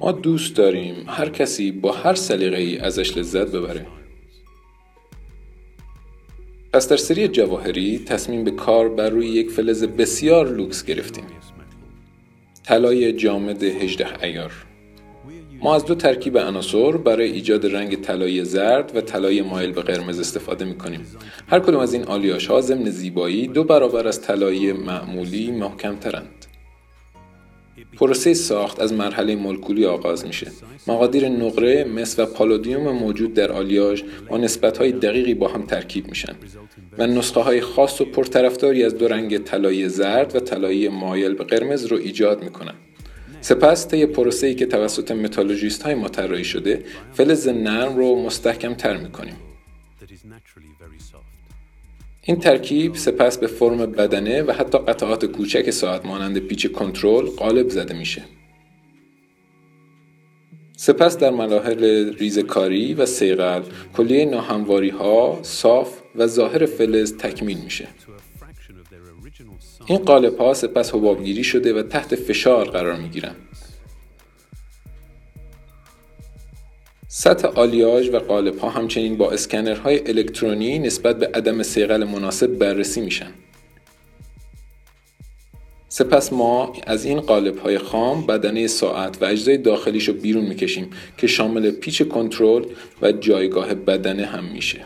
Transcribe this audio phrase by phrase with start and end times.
[0.00, 3.86] ما دوست داریم هر کسی با هر سلیقه ای ازش لذت ببره.
[6.72, 11.24] پس در سری جواهری تصمیم به کار بر روی یک فلز بسیار لوکس گرفتیم.
[12.64, 14.52] طلای جامد 18 عیار.
[15.62, 20.20] ما از دو ترکیب عناصر برای ایجاد رنگ طلایی زرد و طلای مایل به قرمز
[20.20, 21.06] استفاده می کنیم.
[21.48, 26.47] هر کدام از این آلیاژ ها ضمن زیبایی دو برابر از طلای معمولی محکم ترند.
[27.98, 30.52] پروسه ساخت از مرحله مولکولی آغاز میشه.
[30.86, 34.38] مقادیر نقره، مس و پالادیوم موجود در آلیاژ با
[34.78, 36.34] های دقیقی با هم ترکیب میشن
[36.98, 41.44] و نسخه های خاص و پرطرفداری از دو رنگ طلای زرد و طلای مایل به
[41.44, 42.74] قرمز رو ایجاد می‌کنن.
[43.40, 44.06] سپس طی
[44.42, 46.84] ای که توسط متالورژیست های ما طراحی شده،
[47.14, 49.36] فلز نرم رو مستحکم تر می‌کنیم.
[52.22, 57.68] این ترکیب سپس به فرم بدنه و حتی قطعات کوچک ساعت مانند پیچ کنترل قالب
[57.68, 58.22] زده میشه.
[60.76, 63.62] سپس در مراحل ریزکاری و سیغل
[63.96, 67.88] کلیه ناهمواری ها صاف و ظاهر فلز تکمیل میشه.
[69.86, 73.36] این قالب ها سپس حبابگیری شده و تحت فشار قرار می گیرند.
[77.10, 83.00] سطح آلیاژ و قالب ها همچنین با اسکنرهای الکترونی نسبت به عدم سیغل مناسب بررسی
[83.00, 83.30] میشن.
[85.88, 90.90] سپس ما از این قالب های خام بدنه ساعت و اجزای داخلیش رو بیرون می‌کشیم
[91.16, 92.64] که شامل پیچ کنترل
[93.02, 94.84] و جایگاه بدنه هم میشه.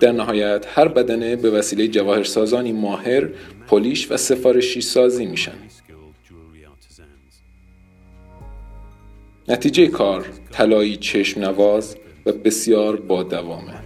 [0.00, 3.28] در نهایت هر بدنه به وسیله جواهرسازانی ماهر
[3.68, 5.52] پلیش و سفارشی سازی میشن.
[9.48, 11.96] نتیجه کار طلایی چشم نواز
[12.26, 13.85] و بسیار با دوامه.